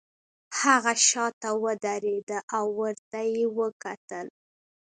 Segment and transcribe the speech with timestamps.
[0.61, 4.27] هغه شاته ودریده او ورته یې وکتل